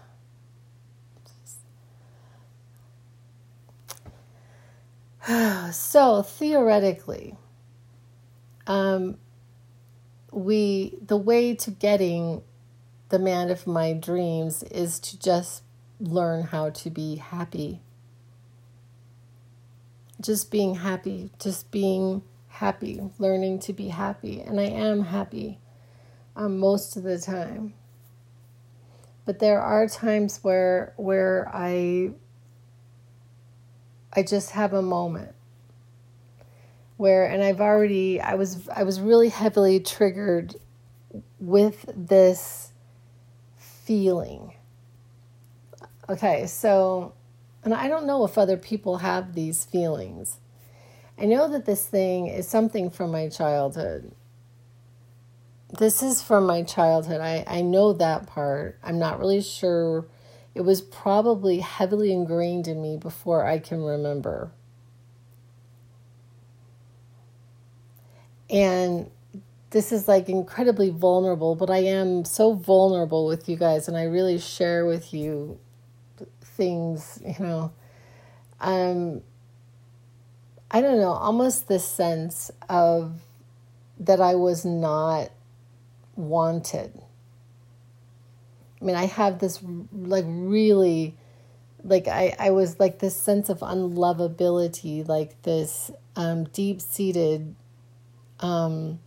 [5.72, 7.36] so theoretically,
[8.66, 9.20] um,
[10.32, 12.42] we the way to getting
[13.10, 15.62] the man of my dreams is to just
[16.00, 17.82] learn how to be happy
[20.20, 24.42] just being happy, just being happy, learning to be happy.
[24.42, 25.60] And I am happy
[26.38, 27.74] um, most of the time.
[29.26, 32.12] But there are times where where I
[34.14, 35.34] I just have a moment
[36.96, 40.56] where and I've already I was I was really heavily triggered
[41.40, 42.72] with this
[43.58, 44.54] feeling.
[46.08, 47.14] Okay, so
[47.64, 50.38] and I don't know if other people have these feelings.
[51.20, 54.14] I know that this thing is something from my childhood.
[55.70, 57.20] This is from my childhood.
[57.20, 58.80] I, I know that part.
[58.84, 60.06] I'm not really sure.
[60.56, 64.52] It was probably heavily ingrained in me before I can remember.
[68.50, 69.12] And
[69.72, 74.04] this is like incredibly vulnerable, but I am so vulnerable with you guys, and I
[74.04, 75.60] really share with you
[76.42, 77.72] things, you know,
[78.62, 79.22] um,
[80.72, 83.20] I don't know, almost this sense of
[84.00, 85.30] that I was not
[86.18, 87.02] wanted.
[88.82, 89.62] I mean, I have this
[89.92, 91.16] like really,
[91.84, 97.56] like I, I was like this sense of unlovability, like this um, deep seated.
[98.40, 99.00] Um,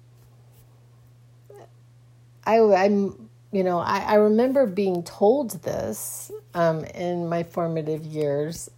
[2.44, 8.70] I, I'm you know, I, I remember being told this um, in my formative years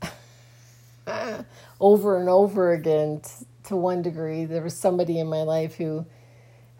[1.80, 4.47] over and over again t- to one degree.
[4.47, 6.07] There was somebody in my life who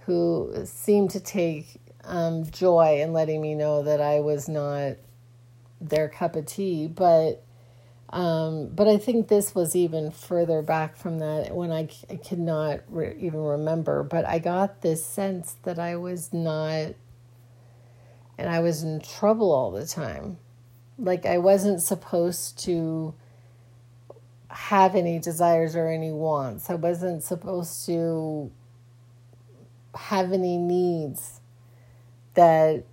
[0.07, 4.97] who seemed to take um, joy in letting me know that I was not
[5.81, 6.87] their cup of tea.
[6.87, 7.45] But
[8.11, 12.39] um, but I think this was even further back from that when I, I could
[12.39, 14.03] not re- even remember.
[14.03, 16.95] But I got this sense that I was not,
[18.37, 20.37] and I was in trouble all the time.
[20.99, 23.15] Like I wasn't supposed to
[24.49, 26.69] have any desires or any wants.
[26.69, 28.53] I wasn't supposed to
[29.95, 31.41] have any needs
[32.35, 32.85] that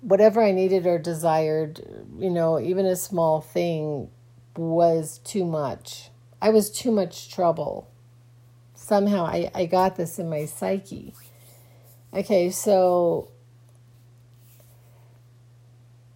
[0.00, 1.80] whatever I needed or desired,
[2.18, 4.08] you know, even a small thing
[4.56, 6.10] was too much.
[6.40, 7.90] I was too much trouble.
[8.74, 11.14] Somehow I, I got this in my psyche.
[12.12, 13.30] Okay, so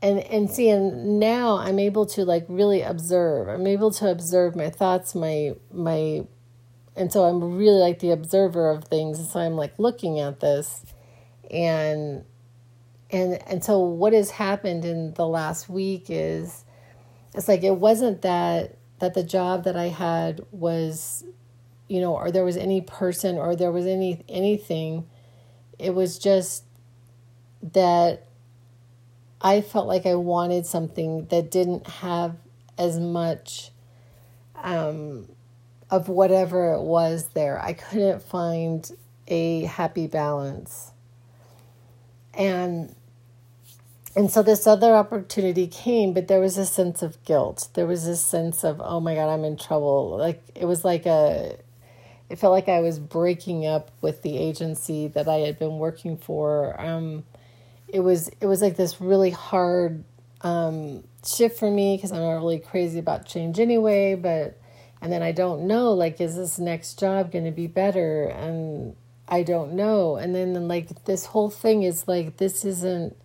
[0.03, 3.49] and and see and now I'm able to like really observe.
[3.49, 6.27] I'm able to observe my thoughts, my my
[6.97, 9.19] and so I'm really like the observer of things.
[9.19, 10.85] And so I'm like looking at this
[11.51, 12.25] and
[13.11, 16.65] and and so what has happened in the last week is
[17.35, 21.25] it's like it wasn't that that the job that I had was
[21.89, 25.09] you know or there was any person or there was any anything
[25.79, 26.65] it was just
[27.63, 28.27] that
[29.41, 32.37] I felt like I wanted something that didn't have
[32.77, 33.71] as much
[34.63, 35.29] um,
[35.91, 37.61] of whatever it was there.
[37.61, 38.91] I couldn't find
[39.27, 40.93] a happy balance.
[42.35, 42.95] And
[44.17, 47.69] and so this other opportunity came, but there was a sense of guilt.
[47.75, 50.17] There was this sense of, oh my God, I'm in trouble.
[50.17, 51.57] Like it was like a,
[52.29, 56.17] it felt like I was breaking up with the agency that I had been working
[56.17, 56.81] for.
[56.81, 57.25] Um,
[57.89, 60.05] it was it was like this really hard
[60.43, 64.17] um, shift for me because I'm not really crazy about change anyway.
[64.17, 64.60] But
[65.01, 68.25] and then I don't know like is this next job going to be better?
[68.25, 68.97] And
[69.29, 70.17] I don't know.
[70.17, 73.17] And then like this whole thing is like this isn't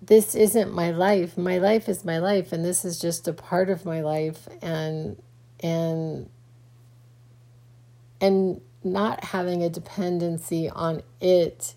[0.00, 1.36] this isn't my life.
[1.36, 5.20] My life is my life and this is just a part of my life and
[5.60, 6.28] and
[8.20, 11.74] and not having a dependency on it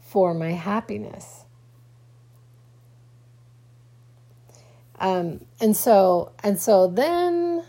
[0.00, 1.43] for my happiness.
[5.04, 7.62] Um, and so and so then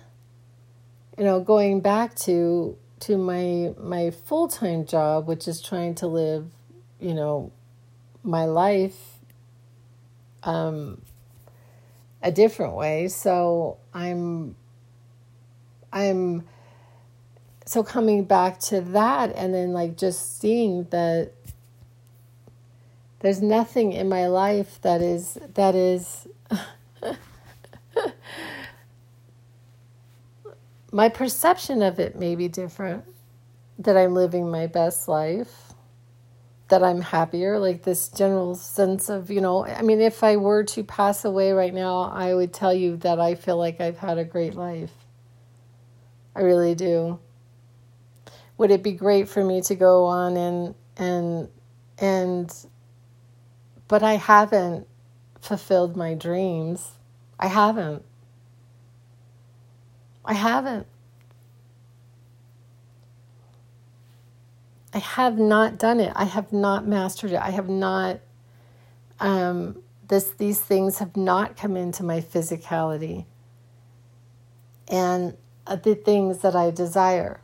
[1.17, 6.47] you know going back to to my my full-time job which is trying to live
[7.01, 7.51] you know
[8.23, 9.15] my life
[10.45, 11.01] um,
[12.21, 13.09] a different way.
[13.09, 14.55] So I'm
[15.91, 16.47] I'm
[17.65, 21.31] so coming back to that and then like just seeing that
[23.19, 26.27] there's nothing in my life that is that is
[30.91, 33.03] my perception of it may be different
[33.79, 35.73] that I'm living my best life
[36.67, 40.63] that I'm happier, like this general sense of, you know, I mean, if I were
[40.63, 44.17] to pass away right now, I would tell you that I feel like I've had
[44.17, 44.91] a great life.
[46.35, 47.19] I really do.
[48.57, 51.49] Would it be great for me to go on and, and,
[51.99, 52.53] and,
[53.87, 54.87] but I haven't
[55.45, 56.91] fulfilled my dreams.
[57.39, 58.03] I haven't.
[60.23, 60.87] I haven't.
[64.93, 66.13] I have not done it.
[66.15, 67.39] I have not mastered it.
[67.39, 68.21] I have not
[69.19, 73.25] um, this these things have not come into my physicality
[74.87, 75.35] and
[75.67, 77.41] uh, the things that I desire.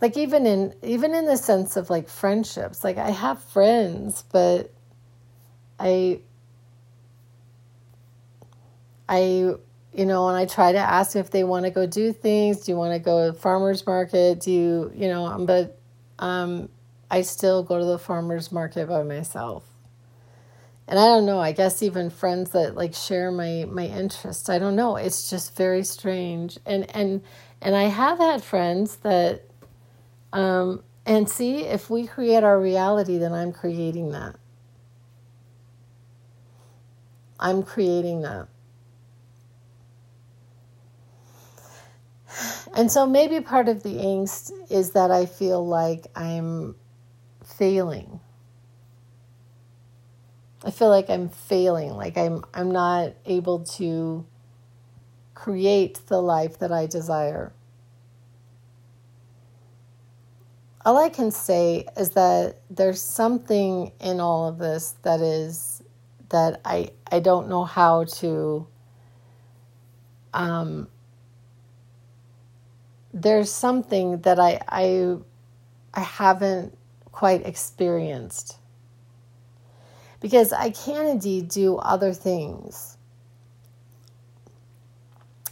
[0.00, 4.72] Like even in even in the sense of like friendships, like I have friends, but
[5.78, 6.20] I
[9.08, 9.54] I
[9.96, 12.60] you know, and I try to ask if they want to go do things.
[12.60, 14.40] Do you want to go to farmers market?
[14.40, 15.78] Do you, you know, but
[16.18, 16.68] um,
[17.10, 19.64] I still go to the farmer's market by myself.
[20.86, 24.48] And I don't know, I guess even friends that like share my my interests.
[24.48, 24.96] I don't know.
[24.96, 26.58] It's just very strange.
[26.64, 27.22] And and
[27.60, 29.42] and I have had friends that
[30.32, 34.36] um and see if we create our reality then I'm creating that.
[37.40, 38.46] I'm creating that.
[42.76, 46.76] And so maybe part of the angst is that I feel like I'm
[47.42, 48.20] failing.
[50.62, 54.26] I feel like I'm failing, like I'm I'm not able to
[55.34, 57.54] create the life that I desire.
[60.84, 65.82] All I can say is that there's something in all of this that is
[66.28, 68.66] that I I don't know how to
[70.34, 70.88] um
[73.16, 75.16] there's something that I I
[75.94, 76.76] I haven't
[77.12, 78.58] quite experienced.
[80.20, 82.98] Because I can indeed do other things.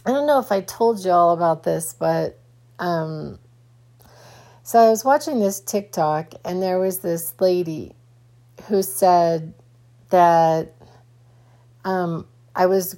[0.05, 2.39] I don't know if I told you all about this, but
[2.77, 3.39] um,
[4.61, 7.95] so I was watching this TikTok and there was this lady
[8.67, 9.53] who said
[10.09, 10.73] that
[11.83, 12.97] um, I was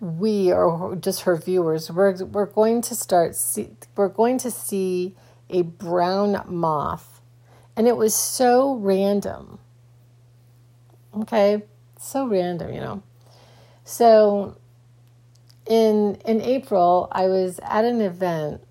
[0.00, 1.90] we or just her viewers.
[1.90, 5.14] We're we're going to start see we're going to see
[5.48, 7.20] a brown moth.
[7.76, 9.58] And it was so random.
[11.14, 11.62] Okay?
[11.98, 13.02] So random you know.
[13.84, 14.58] So
[15.66, 18.62] in in April I was at an event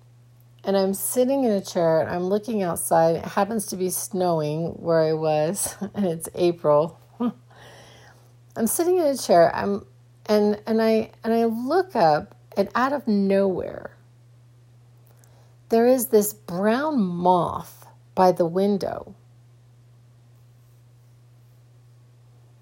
[0.62, 3.16] and I'm sitting in a chair and I'm looking outside.
[3.16, 7.00] It happens to be snowing where I was and it's April.
[8.56, 9.54] I'm sitting in a chair.
[9.54, 9.84] I'm
[10.28, 13.96] and and I and I look up and out of nowhere
[15.68, 19.14] there is this brown moth by the window.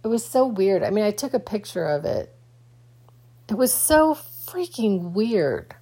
[0.02, 0.82] It was so weird.
[0.82, 2.34] I mean, I took a picture of it.
[3.48, 5.74] It was so freaking weird.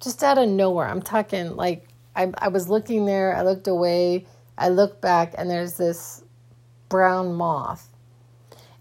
[0.00, 0.88] Just out of nowhere.
[0.88, 5.50] I'm talking like I, I was looking there, I looked away, I looked back, and
[5.50, 6.24] there's this
[6.88, 7.87] brown moth.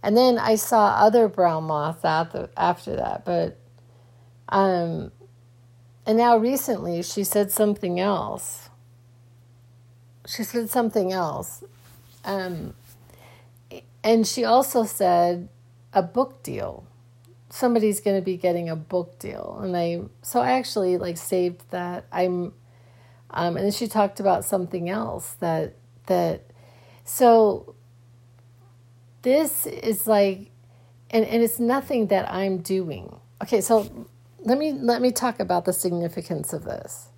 [0.04, 3.58] And then I saw other brown moths after, after that, but
[4.50, 5.12] um
[6.06, 8.70] and now recently she said something else.
[10.26, 11.64] She said something else.
[12.24, 12.74] Um
[14.04, 15.50] and she also said
[15.92, 16.86] a book deal.
[17.50, 19.60] Somebody's going to be getting a book deal.
[19.62, 22.06] And I so I actually like saved that.
[22.12, 22.54] I'm
[23.32, 25.76] um and then she talked about something else that
[26.06, 26.44] that
[27.04, 27.76] so
[29.28, 30.52] this is like
[31.10, 33.20] and, and it's nothing that I'm doing.
[33.44, 34.08] Okay, so
[34.40, 37.10] let me let me talk about the significance of this.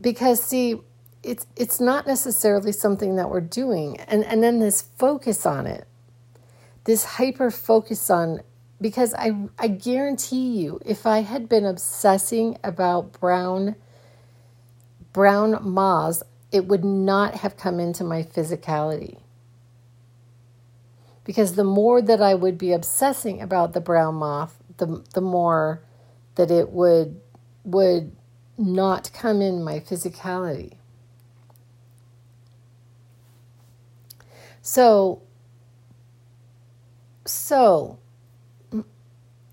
[0.00, 0.80] Because see,
[1.22, 4.00] it's it's not necessarily something that we're doing.
[4.00, 5.86] And and then this focus on it.
[6.84, 8.40] This hyper focus on
[8.80, 13.76] because I I guarantee you if I had been obsessing about brown
[15.12, 19.18] brown moths, it would not have come into my physicality
[21.26, 25.82] because the more that I would be obsessing about the brown moth, the the more
[26.36, 27.20] that it would
[27.64, 28.12] would
[28.56, 30.74] not come in my physicality.
[34.62, 35.22] So
[37.26, 37.98] so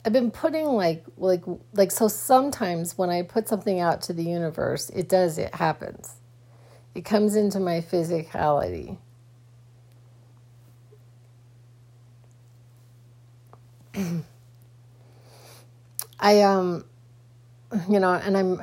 [0.06, 1.44] I've been putting like like
[1.74, 6.18] like so sometimes when I put something out to the universe, it does it happens.
[6.94, 9.00] It comes into my physicality.
[16.20, 16.86] I um
[17.90, 18.62] you know, and I'm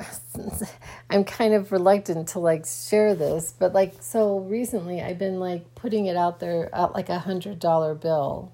[1.09, 5.75] I'm kind of reluctant to like share this, but like so recently I've been like
[5.75, 8.51] putting it out there at like a hundred dollar bill.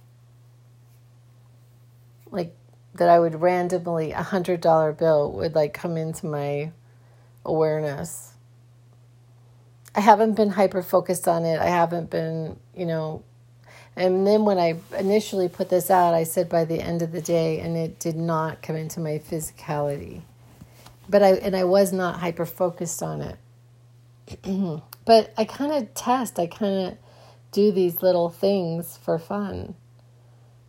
[2.32, 2.56] Like
[2.96, 6.72] that I would randomly a hundred dollar bill would like come into my
[7.46, 8.34] awareness.
[9.96, 11.60] I haven't been hyper focused on it.
[11.60, 13.24] I haven't been, you know,
[13.98, 17.22] and then when I initially put this out, I said by the end of the
[17.22, 20.22] day, and it did not come into my physicality.
[21.10, 23.38] But I and I was not hyper focused on it.
[25.06, 26.38] but I kind of test.
[26.38, 26.98] I kind of
[27.52, 29.74] do these little things for fun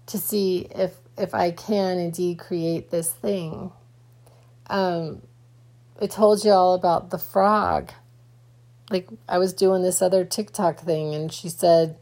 [0.06, 3.72] to see if if I can indeed create this thing.
[4.70, 5.20] Um,
[6.00, 7.92] I told you all about the frog.
[8.90, 11.98] Like I was doing this other TikTok thing, and she said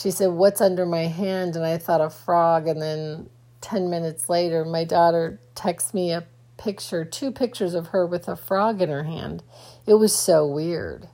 [0.00, 1.56] she said, What's under my hand?
[1.56, 2.66] And I thought a frog.
[2.66, 3.28] And then
[3.60, 6.26] 10 minutes later, my daughter texts me a
[6.56, 9.42] picture, two pictures of her with a frog in her hand.
[9.86, 11.08] It was so weird.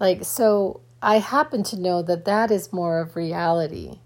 [0.00, 3.98] Like, so I happen to know that that is more of reality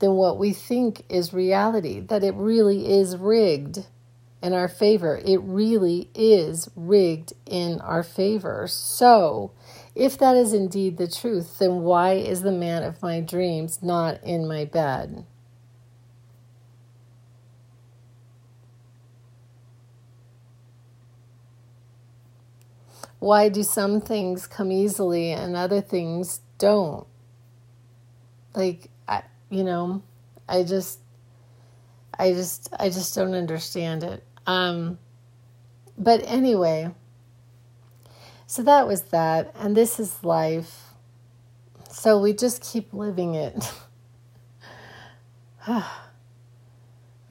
[0.00, 3.86] than what we think is reality, that it really is rigged
[4.42, 5.20] in our favor.
[5.24, 8.66] It really is rigged in our favor.
[8.68, 9.52] So,
[9.98, 14.22] if that is indeed the truth, then why is the man of my dreams not
[14.22, 15.26] in my bed?
[23.18, 27.08] Why do some things come easily and other things don't?
[28.54, 30.04] Like, I, you know,
[30.48, 31.00] I just,
[32.16, 34.22] I just, I just don't understand it.
[34.46, 35.00] Um,
[35.98, 36.94] but anyway,
[38.48, 39.54] so that was that.
[39.56, 40.84] And this is life.
[41.90, 43.72] So we just keep living it.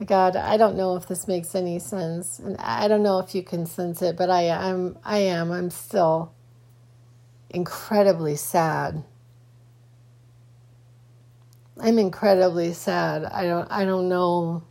[0.06, 3.42] God, I don't know if this makes any sense, and I don't know if you
[3.42, 6.32] can sense it, but I am, I am, I'm still
[7.50, 9.02] incredibly sad.
[11.80, 13.24] I'm incredibly sad.
[13.24, 14.62] I don't, I don't know.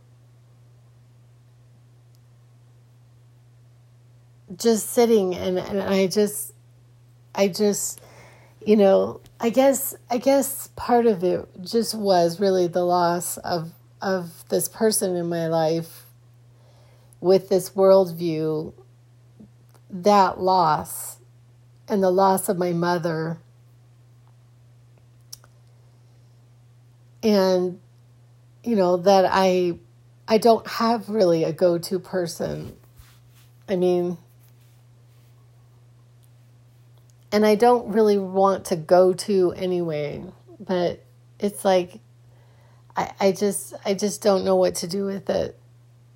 [4.56, 6.52] Just sitting and, and I just,
[7.34, 8.00] I just,
[8.64, 13.72] you know, I guess, I guess part of it just was really the loss of
[14.00, 16.04] of this person in my life
[17.20, 18.72] with this worldview,
[19.90, 21.18] that loss
[21.88, 23.38] and the loss of my mother.
[27.22, 27.80] And,
[28.62, 29.78] you know, that I
[30.28, 32.76] I don't have really a go to person.
[33.68, 34.18] I mean,
[37.30, 40.24] and I don't really want to go to anyway,
[40.60, 41.04] but
[41.38, 42.00] it's like
[42.96, 45.58] I, I just I just don't know what to do with it.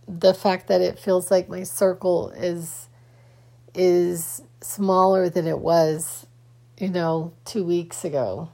[0.08, 2.88] The fact that it feels like my circle is
[3.74, 6.26] is smaller than it was,
[6.78, 8.50] you know, two weeks ago.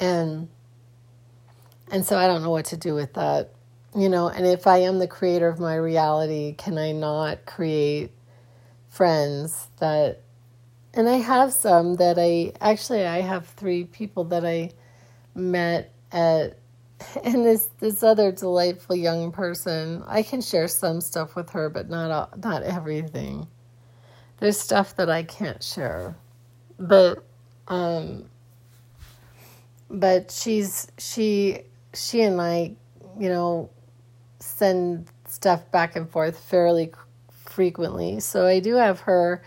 [0.00, 0.48] And
[1.90, 3.50] and so I don't know what to do with that.
[3.94, 8.12] You know, and if I am the creator of my reality, can I not create
[8.88, 10.22] friends that
[10.94, 14.70] and I have some that I actually I have three people that I
[15.34, 16.58] met at
[17.24, 20.02] and this this other delightful young person.
[20.06, 23.48] I can share some stuff with her, but not all, not everything.
[24.38, 26.16] There's stuff that I can't share,
[26.78, 27.24] but
[27.68, 28.26] um,
[29.90, 31.62] but she's she
[31.94, 32.74] she and I,
[33.18, 33.70] you know,
[34.42, 36.92] send stuff back and forth fairly
[37.44, 38.20] frequently.
[38.20, 39.42] So I do have her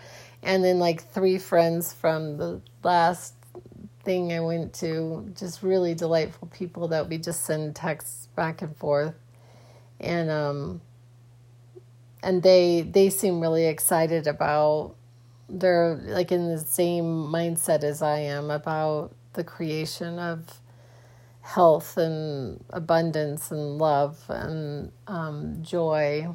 [0.46, 3.34] and then like three friends from the last
[4.04, 8.78] thing I went to, just really delightful people that we just send texts back and
[8.78, 9.16] forth,
[10.00, 10.82] and um,
[12.24, 14.96] and they they seem really excited about
[15.50, 20.62] they're like in the same mindset as I am about the creation of
[21.46, 26.28] health and abundance and love and um, joy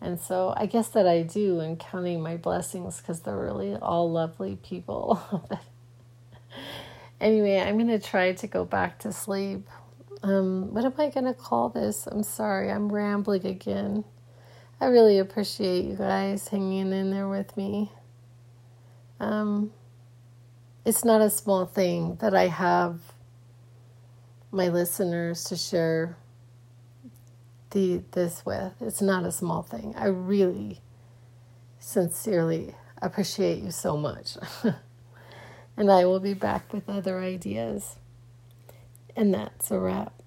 [0.00, 4.10] and so I guess that I do in counting my blessings because they're really all
[4.10, 5.20] lovely people.
[7.20, 9.68] anyway, I'm going to try to go back to sleep.
[10.22, 12.06] Um, what am I going to call this?
[12.06, 14.04] I'm sorry, I'm rambling again.
[14.80, 17.92] I really appreciate you guys hanging in there with me.
[19.18, 19.70] Um,
[20.86, 23.00] it's not a small thing that I have
[24.52, 26.16] my listeners to share
[27.70, 28.72] the, this with.
[28.80, 29.94] It's not a small thing.
[29.96, 30.80] I really
[31.78, 34.36] sincerely appreciate you so much.
[35.76, 37.96] and I will be back with other ideas.
[39.16, 40.19] And that's a wrap.